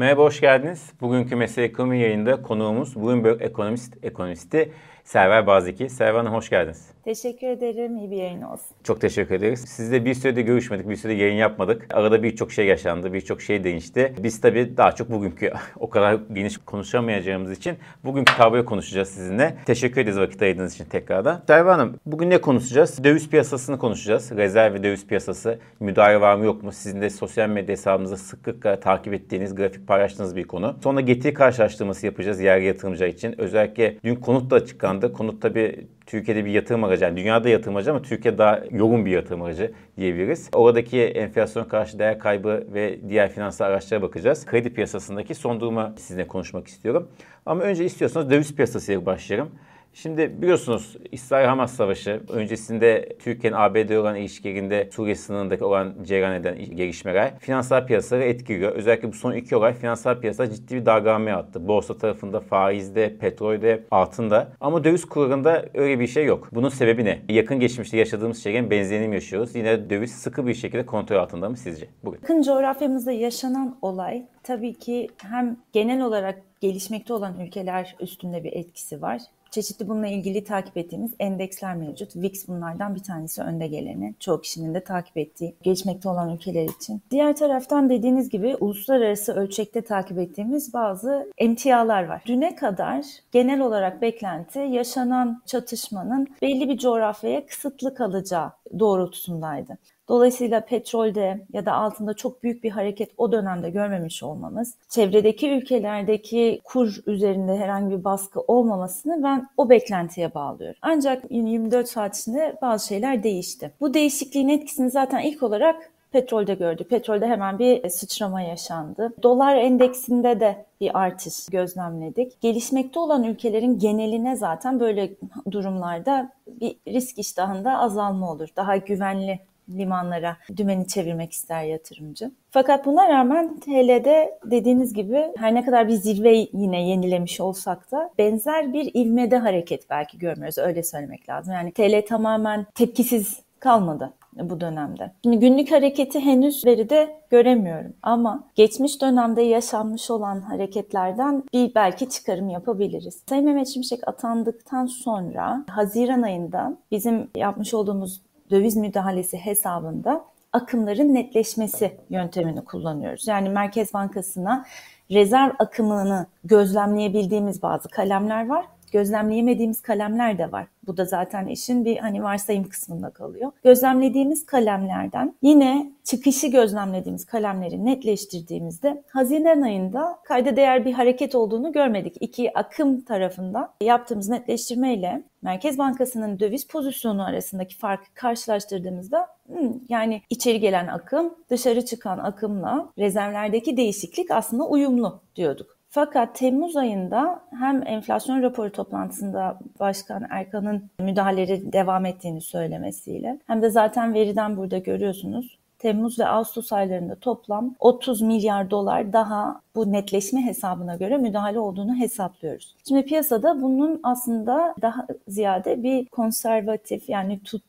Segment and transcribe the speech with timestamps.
[0.00, 0.92] Merhaba, hoş geldiniz.
[1.00, 4.72] Bugünkü Mesele Ekonomi yayında konuğumuz Bloomberg Ekonomist Ekonomisti
[5.04, 5.88] Server Baziki.
[5.88, 6.90] Server Hanım hoş geldiniz.
[7.04, 7.96] Teşekkür ederim.
[7.96, 8.66] İyi bir yayın olsun.
[8.84, 9.60] Çok teşekkür ederiz.
[9.60, 11.86] Sizle bir sürede görüşmedik, bir sürede yayın yapmadık.
[11.94, 14.14] Arada birçok şey yaşandı, birçok şey değişti.
[14.22, 19.56] Biz tabii daha çok bugünkü o kadar geniş konuşamayacağımız için bugünkü tabloyu konuşacağız sizinle.
[19.66, 21.42] Teşekkür ederiz vakit ayırdığınız için tekrardan.
[21.46, 23.04] Server Hanım, bugün ne konuşacağız?
[23.04, 24.32] Döviz piyasasını konuşacağız.
[24.32, 25.58] Rezerv ve döviz piyasası.
[25.80, 26.72] Müdahale var mı yok mu?
[26.72, 30.76] Sizin de sosyal medya hesabınızda sıklıkla takip ettiğiniz, grafik paylaştığınız bir konu.
[30.82, 33.40] Sonra getiri karşılaştırması yapacağız yerli yatırımcılar için.
[33.40, 34.89] Özellikle dün konut da açıklandı.
[35.12, 39.10] Konut tabii Türkiye'de bir yatırım aracı, yani dünyada yatırım aracı ama Türkiye daha yoğun bir
[39.10, 40.48] yatırım aracı diyebiliriz.
[40.52, 44.46] Oradaki enflasyon karşı değer kaybı ve diğer finansal araçlara bakacağız.
[44.46, 47.08] Kredi piyasasındaki son durumu sizinle konuşmak istiyorum.
[47.46, 49.50] Ama önce istiyorsanız döviz piyasasıyla başlayalım.
[49.92, 57.38] Şimdi biliyorsunuz İsrail-Hamas savaşı öncesinde Türkiye'nin ABD olan ilişkilerinde Suriye sınırındaki olan cereyan eden gelişmeler
[57.38, 58.72] finansal piyasaları etkiliyor.
[58.72, 61.68] Özellikle bu son iki olay finansal piyasada ciddi bir dalgalanmaya attı.
[61.68, 64.52] Borsa tarafında, faizde, petrolde, altında.
[64.60, 66.48] Ama döviz kurlarında öyle bir şey yok.
[66.52, 67.22] Bunun sebebi ne?
[67.28, 69.54] Yakın geçmişte yaşadığımız şeylerin benzerini mi yaşıyoruz?
[69.54, 71.86] Yine döviz sıkı bir şekilde kontrol altında mı sizce?
[72.04, 72.18] Bugün.
[72.22, 79.02] Yakın coğrafyamızda yaşanan olay tabii ki hem genel olarak gelişmekte olan ülkeler üstünde bir etkisi
[79.02, 82.16] var çeşitli bununla ilgili takip ettiğimiz endeksler mevcut.
[82.16, 84.14] VIX bunlardan bir tanesi önde geleni.
[84.20, 87.02] Çoğu kişinin de takip ettiği gelişmekte olan ülkeler için.
[87.10, 92.22] Diğer taraftan dediğiniz gibi uluslararası ölçekte takip ettiğimiz bazı emtialar var.
[92.26, 99.78] Düne kadar genel olarak beklenti yaşanan çatışmanın belli bir coğrafyaya kısıtlı kalacağı doğrultusundaydı.
[100.10, 106.60] Dolayısıyla petrolde ya da altında çok büyük bir hareket o dönemde görmemiş olmamız, çevredeki ülkelerdeki
[106.64, 110.78] kur üzerinde herhangi bir baskı olmamasını ben o beklentiye bağlıyorum.
[110.82, 113.72] Ancak 24 saat içinde bazı şeyler değişti.
[113.80, 116.90] Bu değişikliğin etkisini zaten ilk olarak petrolde gördük.
[116.90, 119.12] Petrolde hemen bir sıçrama yaşandı.
[119.22, 122.40] Dolar endeksinde de bir artış gözlemledik.
[122.40, 125.10] Gelişmekte olan ülkelerin geneline zaten böyle
[125.50, 128.48] durumlarda bir risk iştahında azalma olur.
[128.56, 132.30] Daha güvenli limanlara dümeni çevirmek ister yatırımcı.
[132.50, 138.10] Fakat buna rağmen TL'de dediğiniz gibi her ne kadar bir zirve yine yenilemiş olsak da
[138.18, 140.58] benzer bir ivmede hareket belki görmüyoruz.
[140.58, 141.54] Öyle söylemek lazım.
[141.54, 145.12] Yani TL tamamen tepkisiz kalmadı bu dönemde.
[145.22, 152.50] Şimdi günlük hareketi henüz veride göremiyorum ama geçmiş dönemde yaşanmış olan hareketlerden bir belki çıkarım
[152.50, 153.22] yapabiliriz.
[153.28, 158.20] Sayın Mehmet Şimşek atandıktan sonra Haziran ayında bizim yapmış olduğumuz
[158.50, 163.28] döviz müdahalesi hesabında akımların netleşmesi yöntemini kullanıyoruz.
[163.28, 164.66] Yani Merkez Bankası'na
[165.10, 170.66] rezerv akımını gözlemleyebildiğimiz bazı kalemler var gözlemleyemediğimiz kalemler de var.
[170.86, 173.52] Bu da zaten işin bir hani varsayım kısmında kalıyor.
[173.64, 182.16] Gözlemlediğimiz kalemlerden yine çıkışı gözlemlediğimiz kalemleri netleştirdiğimizde Haziran ayında kayda değer bir hareket olduğunu görmedik.
[182.20, 190.60] İki akım tarafında yaptığımız netleştirmeyle Merkez Bankası'nın döviz pozisyonu arasındaki farkı karşılaştırdığımızda hmm, yani içeri
[190.60, 195.79] gelen akım dışarı çıkan akımla rezervlerdeki değişiklik aslında uyumlu diyorduk.
[195.92, 203.70] Fakat Temmuz ayında hem enflasyon raporu toplantısında Başkan Erkan'ın müdahaleleri devam ettiğini söylemesiyle hem de
[203.70, 210.40] zaten veriden burada görüyorsunuz Temmuz ve Ağustos aylarında toplam 30 milyar dolar daha bu netleşme
[210.40, 212.76] hesabına göre müdahale olduğunu hesaplıyoruz.
[212.88, 217.62] Şimdi piyasada bunun aslında daha ziyade bir konservatif yani tut,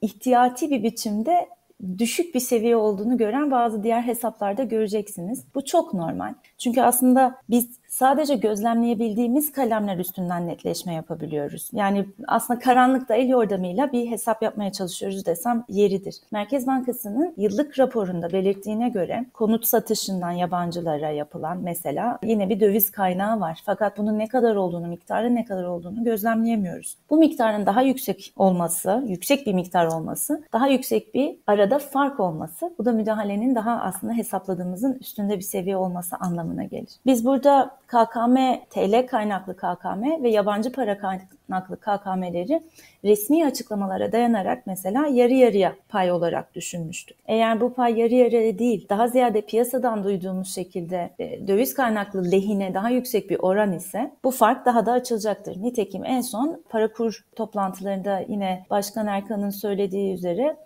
[0.00, 1.48] ihtiyati bir biçimde
[1.98, 5.44] düşük bir seviye olduğunu gören bazı diğer hesaplarda göreceksiniz.
[5.54, 6.34] Bu çok normal.
[6.58, 7.68] Çünkü aslında biz
[7.98, 11.70] sadece gözlemleyebildiğimiz kalemler üstünden netleşme yapabiliyoruz.
[11.72, 16.14] Yani aslında karanlıkta el yordamıyla bir hesap yapmaya çalışıyoruz desem yeridir.
[16.32, 23.40] Merkez Bankası'nın yıllık raporunda belirttiğine göre konut satışından yabancılara yapılan mesela yine bir döviz kaynağı
[23.40, 23.62] var.
[23.64, 26.96] Fakat bunun ne kadar olduğunu, miktarı ne kadar olduğunu gözlemleyemiyoruz.
[27.10, 32.74] Bu miktarın daha yüksek olması, yüksek bir miktar olması, daha yüksek bir arada fark olması,
[32.78, 36.90] bu da müdahalenin daha aslında hesapladığımızın üstünde bir seviye olması anlamına gelir.
[37.06, 38.36] Biz burada KKM,
[38.70, 42.62] TL kaynaklı KKM ve yabancı para kaynaklı KKM'leri
[43.04, 47.16] resmi açıklamalara dayanarak mesela yarı yarıya pay olarak düşünmüştük.
[47.26, 52.74] Eğer bu pay yarı yarıya değil, daha ziyade piyasadan duyduğumuz şekilde e, döviz kaynaklı lehine
[52.74, 55.62] daha yüksek bir oran ise bu fark daha da açılacaktır.
[55.62, 60.56] Nitekim en son para kur toplantılarında yine Başkan Erkan'ın söylediği üzere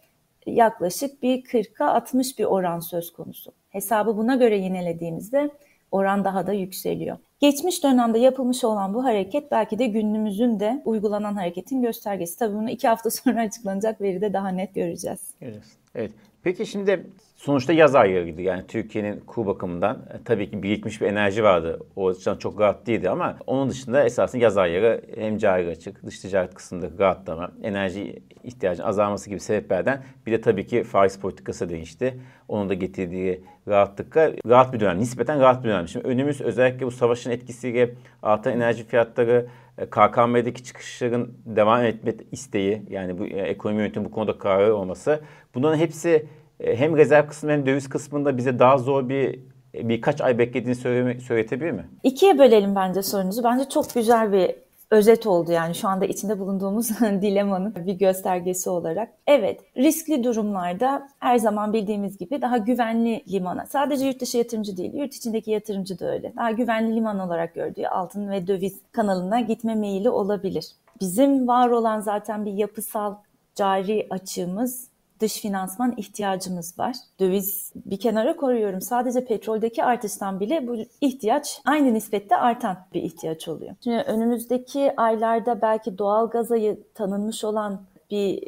[0.46, 3.52] yaklaşık bir 40'a 60 bir oran söz konusu.
[3.70, 5.50] Hesabı buna göre yinelediğimizde
[5.90, 7.18] oran daha da yükseliyor.
[7.40, 12.38] Geçmiş dönemde yapılmış olan bu hareket belki de günümüzün de uygulanan hareketin göstergesi.
[12.38, 15.34] Tabii bunu iki hafta sonra açıklanacak veride daha net göreceğiz.
[15.40, 15.76] Göreceğiz.
[15.94, 16.12] Evet.
[16.42, 17.06] Peki şimdi
[17.36, 18.42] sonuçta yaz aylarıydı.
[18.42, 21.80] Yani Türkiye'nin kur bakımından e, tabii ki birikmiş bir enerji vardı.
[21.96, 26.20] O açıdan çok rahat değildi ama onun dışında esasında yaz ayları hem cari açık, dış
[26.20, 32.20] ticaret kısmındaki rahatlama, enerji ihtiyacının azalması gibi sebeplerden bir de tabii ki faiz politikası değişti.
[32.48, 35.88] Onun da getirdiği rahatlıkla rahat bir dönem, nispeten rahat bir dönem.
[35.88, 39.46] Şimdi önümüz özellikle bu savaşın etkisiyle artan enerji fiyatları,
[39.78, 45.20] e, KKM'deki çıkışların devam etme isteği yani bu e, ekonomi yönetimi bu konuda kararı olması
[45.54, 46.26] bunların hepsi
[46.60, 49.40] e, hem rezerv kısmı hem döviz kısmında bize daha zor bir
[49.74, 50.74] birkaç ay beklediğini
[51.20, 51.88] söyletebilir mi?
[52.02, 53.44] İkiye bölelim bence sorunuzu.
[53.44, 54.54] Bence çok güzel bir
[54.90, 59.08] özet oldu yani şu anda içinde bulunduğumuz dilemanın bir göstergesi olarak.
[59.26, 64.94] Evet, riskli durumlarda her zaman bildiğimiz gibi daha güvenli limana, sadece yurt dışı yatırımcı değil,
[64.94, 66.32] yurt içindeki yatırımcı da öyle.
[66.36, 70.66] Daha güvenli liman olarak gördüğü altın ve döviz kanalına gitme meyili olabilir.
[71.00, 73.14] Bizim var olan zaten bir yapısal
[73.54, 74.89] cari açığımız
[75.20, 76.96] dış finansman ihtiyacımız var.
[77.20, 78.80] Döviz bir kenara koruyorum.
[78.80, 83.74] Sadece petroldeki artıştan bile bu ihtiyaç aynı nispette artan bir ihtiyaç oluyor.
[83.84, 86.56] Şimdi önümüzdeki aylarda belki doğal gaza
[86.94, 88.40] tanınmış olan bir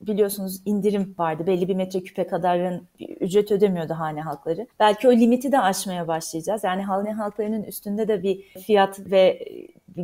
[0.00, 1.46] biliyorsunuz indirim vardı.
[1.46, 2.88] Belli bir metreküpe kadarın
[3.20, 4.66] ücret ödemiyordu hane halkları.
[4.80, 6.64] Belki o limiti de aşmaya başlayacağız.
[6.64, 9.44] Yani hane halklarının üstünde de bir fiyat ve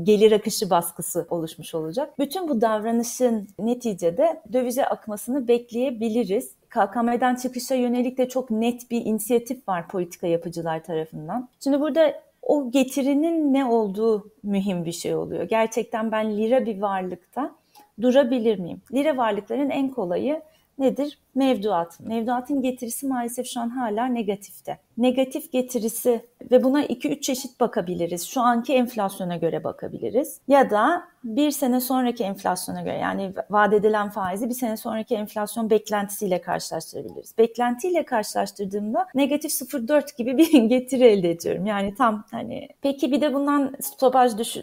[0.03, 2.19] gelir akışı baskısı oluşmuş olacak.
[2.19, 6.53] Bütün bu davranışın neticede dövize akmasını bekleyebiliriz.
[6.69, 11.49] KKM'den çıkışa yönelik de çok net bir inisiyatif var politika yapıcılar tarafından.
[11.61, 15.43] Şimdi burada o getirinin ne olduğu mühim bir şey oluyor.
[15.43, 17.55] Gerçekten ben lira bir varlıkta
[18.03, 18.83] durabilir miyim?
[18.93, 20.43] Lira varlıkların en kolayı
[20.79, 21.19] nedir?
[21.35, 22.01] Mevduat.
[22.01, 24.79] Mevduatın getirisi maalesef şu an hala negatifte.
[24.99, 28.27] Negatif getirisi ve buna 2-3 çeşit bakabiliriz.
[28.27, 30.41] Şu anki enflasyona göre bakabiliriz.
[30.49, 35.71] Ya da bir sene sonraki enflasyona göre yani vaat edilen faizi bir sene sonraki enflasyon
[35.71, 37.39] beklentisiyle karşılaştırabiliriz.
[37.39, 41.67] Beklentiyle karşılaştırdığımda negatif 0.4 gibi bir getiri elde ediyorum.
[41.67, 44.57] Yani tam hani peki bir de bundan stopaj düş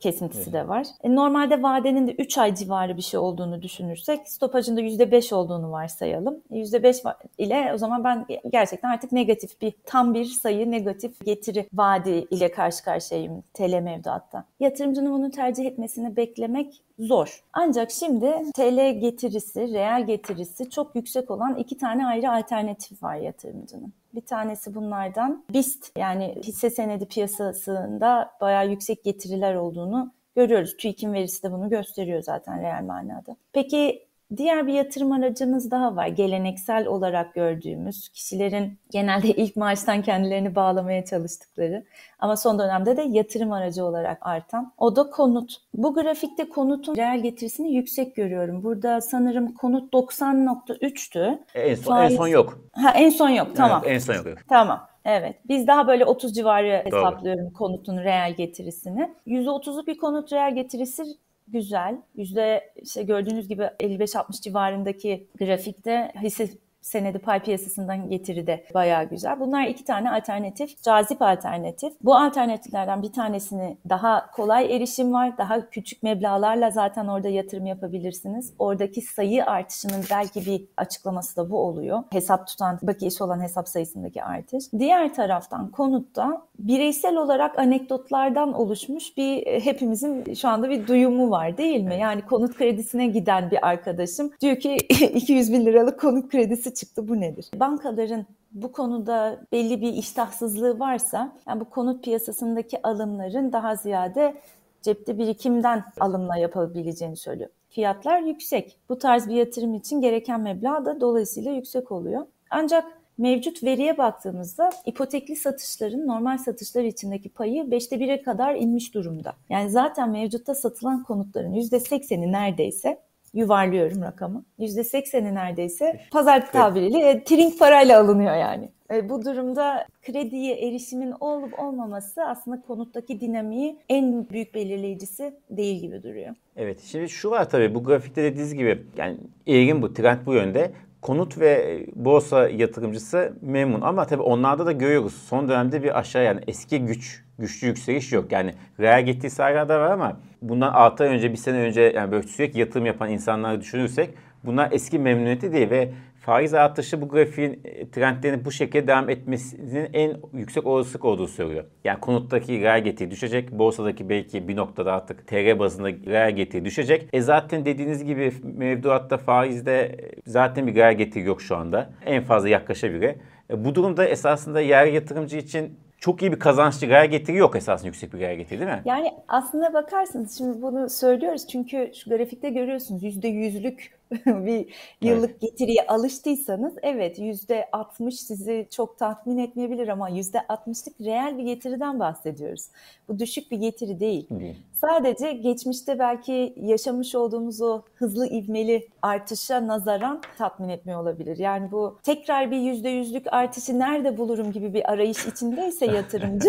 [0.00, 0.52] kesintisi evet.
[0.52, 0.86] de var.
[1.02, 5.72] E, normalde vadenin de 3 ay civarı bir şey olduğunu düşünürsek stopajın da %5 olduğunu
[5.72, 6.40] varsayalım.
[6.50, 12.10] %5 ile o zaman ben gerçekten artık negatif bir tam bir sayı negatif getiri vaadi
[12.10, 14.44] ile karşı karşıyayım TL mevduatta.
[14.60, 17.42] Yatırımcının bunu tercih etmesini beklemek zor.
[17.52, 23.92] Ancak şimdi TL getirisi, reel getirisi çok yüksek olan iki tane ayrı alternatif var yatırımcının.
[24.14, 30.76] Bir tanesi bunlardan BIST yani hisse senedi piyasasında bayağı yüksek getiriler olduğunu görüyoruz.
[30.76, 33.36] TÜİK'in verisi de bunu gösteriyor zaten reel manada.
[33.52, 34.06] Peki
[34.36, 36.06] Diğer bir yatırım aracımız daha var.
[36.06, 41.84] Geleneksel olarak gördüğümüz kişilerin genelde ilk maaştan kendilerini bağlamaya çalıştıkları
[42.18, 44.72] ama son dönemde de yatırım aracı olarak artan.
[44.78, 45.56] O da konut.
[45.74, 48.62] Bu grafikte konutun reel getirisini yüksek görüyorum.
[48.62, 51.38] Burada sanırım konut 90.3'tü.
[51.54, 52.12] En son, Faiz...
[52.12, 52.58] en son yok.
[52.72, 53.48] Ha en son yok.
[53.56, 53.82] Tamam.
[53.84, 54.38] Evet, en son yok.
[54.48, 54.88] Tamam.
[55.04, 55.36] Evet.
[55.48, 56.98] Biz daha böyle 30 civarı Doğru.
[57.00, 59.14] hesaplıyorum konutun reel getirisini.
[59.26, 61.04] %30'luk bir konut reel getirisi
[61.48, 62.02] güzel.
[62.14, 66.50] Yüzde işte gördüğünüz gibi 55-60 civarındaki grafikte hisse
[66.82, 69.40] senedi pay piyasasından getiri de bayağı güzel.
[69.40, 71.92] Bunlar iki tane alternatif, cazip alternatif.
[72.02, 75.38] Bu alternatiflerden bir tanesini daha kolay erişim var.
[75.38, 78.52] Daha küçük meblalarla zaten orada yatırım yapabilirsiniz.
[78.58, 82.02] Oradaki sayı artışının belki bir açıklaması da bu oluyor.
[82.10, 84.64] Hesap tutan, bakiyesi olan hesap sayısındaki artış.
[84.78, 91.80] Diğer taraftan konutta bireysel olarak anekdotlardan oluşmuş bir hepimizin şu anda bir duyumu var değil
[91.80, 91.98] mi?
[92.00, 94.76] Yani konut kredisine giden bir arkadaşım diyor ki
[95.14, 97.50] 200 bin liralık konut kredisi çıktı bu nedir?
[97.54, 104.34] Bankaların bu konuda belli bir iştahsızlığı varsa yani bu konut piyasasındaki alımların daha ziyade
[104.82, 107.50] cepte birikimden alımla yapabileceğini söylüyor.
[107.68, 108.78] Fiyatlar yüksek.
[108.88, 112.26] Bu tarz bir yatırım için gereken meblağ da dolayısıyla yüksek oluyor.
[112.50, 112.84] Ancak
[113.18, 119.32] mevcut veriye baktığımızda ipotekli satışların normal satışlar içindeki payı 5'te 1'e kadar inmiş durumda.
[119.48, 122.98] Yani zaten mevcutta satılan konutların %80'i neredeyse
[123.34, 124.44] yuvarlıyorum rakamı.
[124.58, 128.70] %80'i neredeyse pazar tabiriyle e, trink parayla alınıyor yani.
[128.92, 136.02] E, bu durumda krediye erişimin olup olmaması aslında konuttaki dinamiği en büyük belirleyicisi değil gibi
[136.02, 136.34] duruyor.
[136.56, 140.72] Evet şimdi şu var tabii bu grafikte dediğiniz gibi yani eğilim bu trend bu yönde
[141.02, 146.40] konut ve borsa yatırımcısı memnun ama tabii onlarda da görüyoruz son dönemde bir aşağı yani
[146.46, 148.32] eski güç güçlü yükseliş yok.
[148.32, 152.12] Yani reel getirisi hala da var ama bundan 6 ay önce bir sene önce yani
[152.12, 154.10] böyle sürekli yatırım yapan insanları düşünürsek
[154.44, 159.90] bunlar eski memnuniyeti değil ve faiz artışı bu grafiğin e, trendlerinin bu şekilde devam etmesinin
[159.92, 161.64] en yüksek olasılık olduğu söylüyor.
[161.84, 163.52] Yani konuttaki reel getiri düşecek.
[163.52, 167.08] Borsadaki belki bir noktada artık TR bazında reel getiri düşecek.
[167.12, 171.90] E zaten dediğiniz gibi mevduatta faizde zaten bir reel getiri yok şu anda.
[172.06, 173.14] En fazla yaklaşabilir.
[173.50, 177.86] E bu durumda esasında yer yatırımcı için çok iyi bir kazançlı reel getiri yok esasında
[177.86, 178.82] yüksek bir reel getiri değil mi?
[178.84, 183.92] Yani aslında bakarsınız şimdi bunu söylüyoruz çünkü şu grafikte görüyorsunuz yüzde yüzlük
[184.26, 184.66] bir
[185.00, 185.40] yıllık evet.
[185.40, 192.00] getiriye alıştıysanız evet yüzde 60 sizi çok tatmin etmeyebilir ama yüzde 60'lık reel bir getiriden
[192.00, 192.68] bahsediyoruz.
[193.08, 194.26] Bu düşük bir getiri değil.
[194.30, 194.56] değil.
[194.72, 201.38] Sadece geçmişte belki yaşamış olduğumuz o hızlı ivmeli artışa nazaran tatmin etmiyor olabilir.
[201.38, 206.48] Yani bu tekrar bir yüzde yüzlük artışı nerede bulurum gibi bir arayış içindeyse yatırımcı.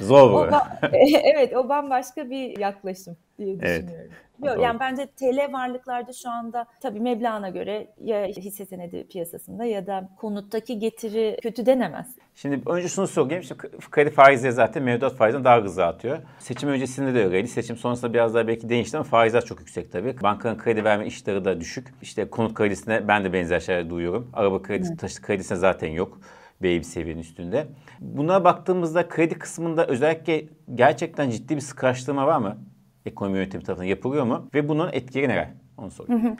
[0.00, 0.56] Zor bu.
[1.22, 3.88] evet o bambaşka bir yaklaşım diye düşünüyorum.
[3.96, 4.10] Evet.
[4.44, 9.86] Yok yani bence TL varlıklarda şu anda tabii meblağına göre ya hisse senedi piyasasında ya
[9.86, 12.16] da konuttaki getiri kötü denemez.
[12.34, 13.42] Şimdi önce şunu sorayım.
[13.42, 13.60] Şimdi
[13.90, 16.18] kredi faizleri zaten mevduat faizden daha hızlı atıyor.
[16.38, 17.48] Seçim öncesinde de öyleydi.
[17.48, 20.16] Seçim sonrasında biraz daha belki değişti ama faizler çok yüksek tabii.
[20.22, 21.88] Bankanın kredi verme işleri de düşük.
[22.02, 24.30] İşte konut kredisine ben de benzer şeyler duyuyorum.
[24.32, 25.00] Araba kredisi, evet.
[25.00, 26.20] taşıt kredisine zaten yok
[26.62, 27.68] belli seviyenin üstünde.
[28.00, 32.69] Buna baktığımızda kredi kısmında özellikle gerçekten ciddi bir sıkılaştırma var mı?
[33.06, 34.48] Ekonomi yönetimi tarafından yapılıyor mu?
[34.54, 35.48] Ve bunun etkileri neler?
[35.78, 36.36] Onu sorayım.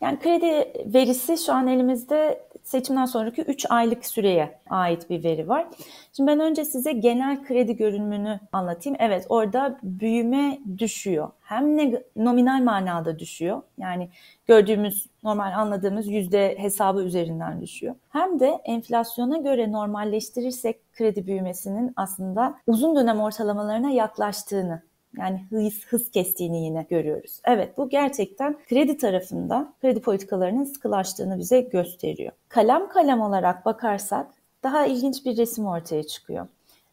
[0.00, 5.66] Yani kredi verisi şu an elimizde seçimden sonraki 3 aylık süreye ait bir veri var.
[6.12, 8.96] Şimdi ben önce size genel kredi görünümünü anlatayım.
[9.00, 11.28] Evet orada büyüme düşüyor.
[11.40, 13.62] Hem ne, nominal manada düşüyor.
[13.78, 14.08] Yani
[14.46, 17.94] gördüğümüz normal anladığımız yüzde hesabı üzerinden düşüyor.
[18.10, 24.82] Hem de enflasyona göre normalleştirirsek kredi büyümesinin aslında uzun dönem ortalamalarına yaklaştığını
[25.18, 27.40] yani hız, hız kestiğini yine görüyoruz.
[27.44, 32.32] Evet bu gerçekten kredi tarafında kredi politikalarının sıkılaştığını bize gösteriyor.
[32.48, 34.26] Kalem kalem olarak bakarsak
[34.62, 36.46] daha ilginç bir resim ortaya çıkıyor.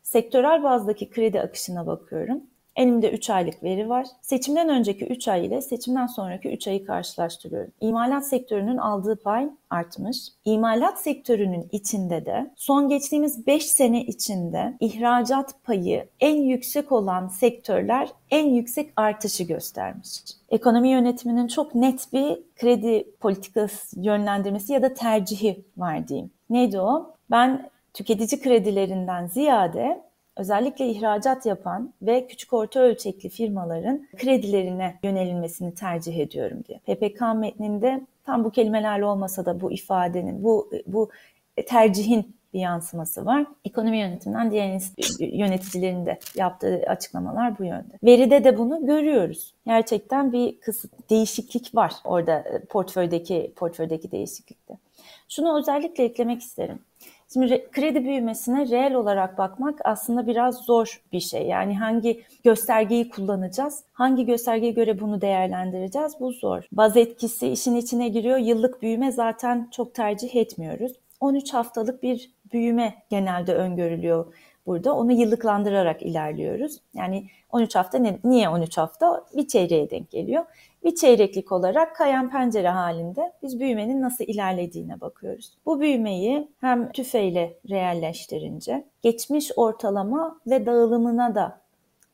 [0.03, 2.41] Sektörel bazdaki kredi akışına bakıyorum.
[2.77, 4.07] Elimde 3 aylık veri var.
[4.21, 7.71] Seçimden önceki 3 ay ile seçimden sonraki 3 ayı karşılaştırıyorum.
[7.81, 10.17] İmalat sektörünün aldığı pay artmış.
[10.45, 18.09] İmalat sektörünün içinde de son geçtiğimiz 5 sene içinde ihracat payı en yüksek olan sektörler
[18.31, 20.19] en yüksek artışı göstermiş.
[20.49, 26.31] Ekonomi yönetiminin çok net bir kredi politikası yönlendirmesi ya da tercihi var diyeyim.
[26.49, 27.13] Neydi o?
[27.31, 30.06] Ben tüketici kredilerinden ziyade
[30.37, 36.79] özellikle ihracat yapan ve küçük orta ölçekli firmaların kredilerine yönelilmesini tercih ediyorum diye.
[36.79, 41.09] PPK metninde tam bu kelimelerle olmasa da bu ifadenin, bu bu
[41.65, 43.45] tercihin bir yansıması var.
[43.65, 44.81] Ekonomi yönetiminden diğer
[45.19, 47.93] yöneticilerin de yaptığı açıklamalar bu yönde.
[48.03, 49.53] Veride de bunu görüyoruz.
[49.65, 54.77] Gerçekten bir kısıt değişiklik var orada portföydeki portföydeki değişiklikte.
[55.29, 56.79] Şunu özellikle eklemek isterim.
[57.33, 61.47] Şimdi kredi büyümesine reel olarak bakmak aslında biraz zor bir şey.
[61.47, 63.83] Yani hangi göstergeyi kullanacağız?
[63.93, 66.13] Hangi göstergeye göre bunu değerlendireceğiz?
[66.19, 66.63] Bu zor.
[66.71, 68.37] Baz etkisi işin içine giriyor.
[68.37, 70.91] Yıllık büyüme zaten çok tercih etmiyoruz.
[71.19, 74.33] 13 haftalık bir büyüme genelde öngörülüyor
[74.67, 74.95] burada.
[74.95, 76.77] Onu yıllıklandırarak ilerliyoruz.
[76.93, 79.25] Yani 13 hafta ne, niye 13 hafta?
[79.35, 80.45] Bir çeyreğe denk geliyor
[80.87, 85.57] bir çeyreklik olarak kayan pencere halinde biz büyümenin nasıl ilerlediğine bakıyoruz.
[85.65, 91.61] Bu büyümeyi hem tüfeyle realleştirince geçmiş ortalama ve dağılımına da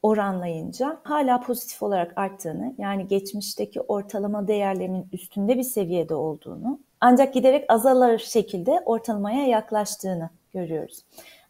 [0.03, 7.65] oranlayınca hala pozitif olarak arttığını yani geçmişteki ortalama değerlerinin üstünde bir seviyede olduğunu ancak giderek
[7.69, 11.03] azalır şekilde ortalamaya yaklaştığını görüyoruz.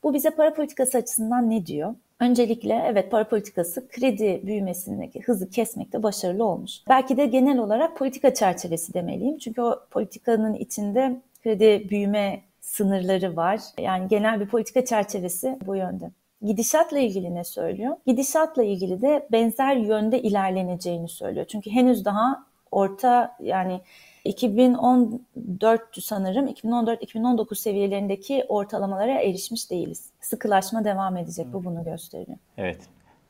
[0.03, 1.95] Bu bize para politikası açısından ne diyor?
[2.19, 6.71] Öncelikle evet para politikası kredi büyümesindeki hızı kesmekte başarılı olmuş.
[6.89, 9.37] Belki de genel olarak politika çerçevesi demeliyim.
[9.37, 13.59] Çünkü o politikanın içinde kredi büyüme sınırları var.
[13.79, 16.11] Yani genel bir politika çerçevesi bu yönde.
[16.41, 17.95] Gidişatla ilgili ne söylüyor?
[18.07, 21.45] Gidişatla ilgili de benzer yönde ilerleneceğini söylüyor.
[21.45, 23.81] Çünkü henüz daha orta yani
[24.25, 30.09] 2014 sanırım 2014-2019 seviyelerindeki ortalamalara erişmiş değiliz.
[30.21, 31.53] Sıkılaşma devam edecek.
[31.53, 32.37] Bu bunu gösteriyor.
[32.57, 32.79] Evet.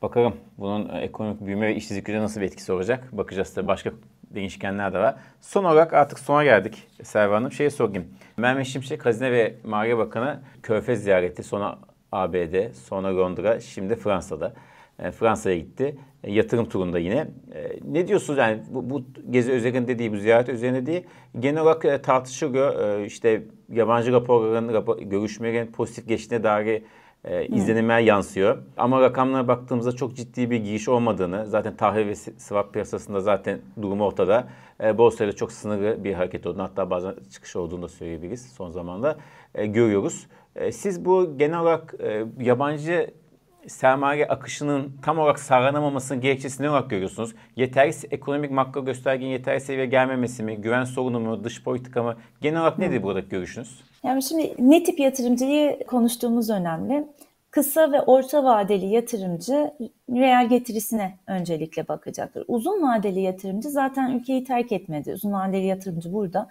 [0.02, 3.08] Bakalım bunun ekonomik büyüme ve işsizlik gücüne nasıl bir etkisi olacak?
[3.12, 3.90] Bakacağız tabii başka
[4.30, 5.14] değişkenler de var.
[5.40, 7.52] Son olarak artık sona geldik Serva Hanım.
[7.52, 8.08] Şeyi sorayım.
[8.36, 11.78] Mehmet Şimşek Hazine ve Maliye Bakanı Körfez ziyareti sonra
[12.12, 14.52] ABD, sonra Londra, şimdi Fransa'da.
[14.98, 15.98] E, Fransa'ya gitti.
[16.24, 17.28] E, yatırım turunda yine.
[17.54, 21.02] E, ne diyorsunuz yani bu, bu gezi üzerinde değil, bu ziyaret üzerinde değil.
[21.38, 23.00] Genel olarak tartışılıyor.
[23.00, 26.82] İşte yabancı raporların, rapor, görüşmelerin pozitif geçtiğine dair
[27.24, 28.58] e, izlenimler yansıyor.
[28.76, 34.04] Ama rakamlara baktığımızda çok ciddi bir giriş olmadığını, zaten tahvil ve swap piyasasında zaten durumu
[34.04, 34.48] ortada.
[34.84, 39.16] E, borsayla çok sınırlı bir hareket olduğunu, hatta bazen çıkış olduğunu da söyleyebiliriz son zamanda.
[39.54, 40.26] E, görüyoruz.
[40.56, 43.10] E, siz bu genel olarak e, yabancı
[43.68, 47.34] sermaye akışının tam olarak sağlanamamasının gerekçesini ne olarak görüyorsunuz?
[47.56, 52.16] Yetersiz ekonomik makro göstergenin yeterli seviyeye gelmemesi mi, güven sorunu mu, dış politika mı?
[52.40, 53.80] Genel olarak nedir buradaki görüşünüz?
[54.02, 57.06] Yani şimdi ne tip yatırımcıyı konuştuğumuz önemli.
[57.50, 59.70] Kısa ve orta vadeli yatırımcı
[60.10, 62.44] reel getirisine öncelikle bakacaktır.
[62.48, 65.12] Uzun vadeli yatırımcı zaten ülkeyi terk etmedi.
[65.12, 66.48] Uzun vadeli yatırımcı burada.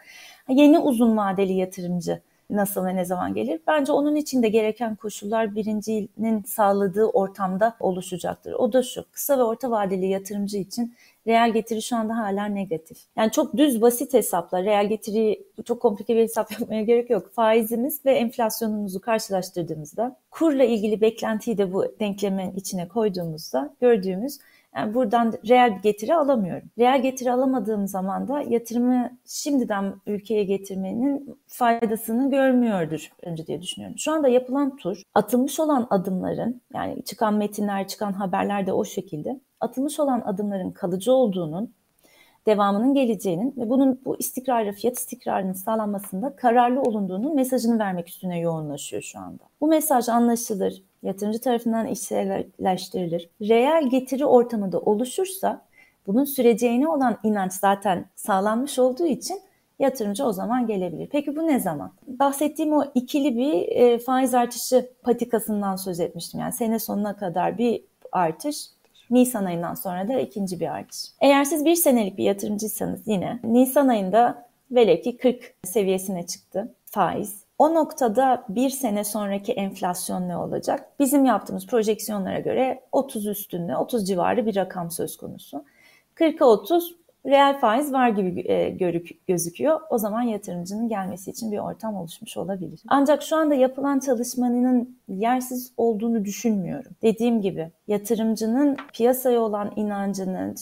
[0.49, 3.59] Yeni uzun vadeli yatırımcı nasıl ve ne zaman gelir?
[3.67, 8.53] Bence onun için de gereken koşullar birincinin sağladığı ortamda oluşacaktır.
[8.53, 10.93] O da şu, kısa ve orta vadeli yatırımcı için
[11.27, 12.97] reel getiri şu anda hala negatif.
[13.15, 17.33] Yani çok düz basit hesapla reel getiri çok komplike bir hesap yapmaya gerek yok.
[17.33, 24.39] Faizimiz ve enflasyonumuzu karşılaştırdığımızda kurla ilgili beklentiyi de bu denklemin içine koyduğumuzda gördüğümüz
[24.75, 26.69] yani buradan reel getiri alamıyorum.
[26.79, 33.97] Reel getiri alamadığım zaman da yatırımı şimdiden ülkeye getirmenin faydasını görmüyordur önce diye düşünüyorum.
[33.99, 39.39] Şu anda yapılan tur atılmış olan adımların yani çıkan metinler, çıkan haberler de o şekilde
[39.59, 41.73] atılmış olan adımların kalıcı olduğunun
[42.45, 49.01] devamının geleceğinin ve bunun bu istikrarı, fiyat istikrarının sağlanmasında kararlı olunduğunun mesajını vermek üstüne yoğunlaşıyor
[49.01, 49.43] şu anda.
[49.61, 53.29] Bu mesaj anlaşılır, yatırımcı tarafından işselleştirilir.
[53.41, 55.61] Reel getiri ortamı da oluşursa
[56.07, 59.41] bunun süreceğine olan inanç zaten sağlanmış olduğu için
[59.79, 61.07] yatırımcı o zaman gelebilir.
[61.11, 61.91] Peki bu ne zaman?
[62.07, 66.39] Bahsettiğim o ikili bir e, faiz artışı patikasından söz etmiştim.
[66.39, 68.57] Yani sene sonuna kadar bir artış,
[69.09, 70.97] Nisan ayından sonra da ikinci bir artış.
[71.21, 77.42] Eğer siz bir senelik bir yatırımcıysanız yine Nisan ayında velev ki 40 seviyesine çıktı faiz.
[77.63, 80.89] O noktada bir sene sonraki enflasyon ne olacak?
[80.99, 85.65] Bizim yaptığımız projeksiyonlara göre 30 üstünde, 30 civarı bir rakam söz konusu.
[86.15, 88.69] 40'a 30 reel faiz var gibi e,
[89.27, 89.81] gözüküyor.
[89.89, 92.81] O zaman yatırımcının gelmesi için bir ortam oluşmuş olabilir.
[92.87, 96.91] Ancak şu anda yapılan çalışmanın yersiz olduğunu düşünmüyorum.
[97.01, 100.55] Dediğim gibi yatırımcının piyasaya olan inancının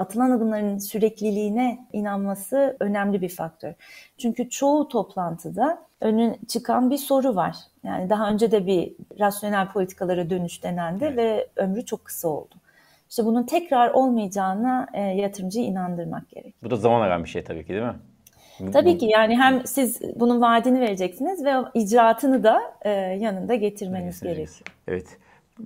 [0.00, 3.72] atılan adımların sürekliliğine inanması önemli bir faktör.
[4.18, 7.56] Çünkü çoğu toplantıda önün çıkan bir soru var.
[7.84, 11.16] Yani daha önce de bir rasyonel politikalara dönüş denendi evet.
[11.16, 12.54] ve ömrü çok kısa oldu.
[13.10, 16.54] İşte bunun tekrar olmayacağına e, yatırımcıyı inandırmak gerek.
[16.62, 17.94] Bu da zaman alan bir şey tabii ki değil mi?
[18.72, 24.62] Tabii ki yani hem siz bunun vaadini vereceksiniz ve icraatını da e, yanında getirmeniz gerekiyor.
[24.88, 25.06] Evet.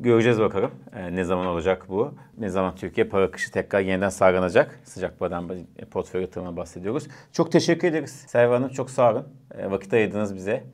[0.01, 2.15] Göreceğiz bakalım e, ne zaman olacak bu.
[2.39, 4.81] Ne zaman Türkiye para akışı tekrar yeniden sağlanacak.
[4.85, 5.51] Sıcak paradan
[5.91, 7.07] portföy yatırımına bahsediyoruz.
[7.33, 8.69] Çok teşekkür ederiz Serva Hanım.
[8.69, 9.29] Çok sağ olun.
[9.59, 10.65] E, vakit ayırdınız bize.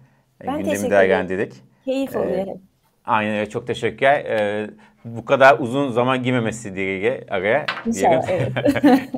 [0.44, 1.52] E, ben Gündemi değerlendirdik.
[1.85, 2.46] Keyif oluyor.
[2.46, 2.61] Ee,
[3.04, 3.50] aynen öyle.
[3.50, 4.24] Çok teşekkürler.
[4.24, 4.70] Ee,
[5.04, 7.66] bu kadar uzun zaman girmemesi diye araya.
[7.87, 8.52] İnşallah evet.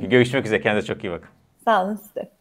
[0.11, 0.61] Görüşmek üzere.
[0.61, 1.29] Kendinize çok iyi bakın.
[1.65, 2.31] Sağ olun size.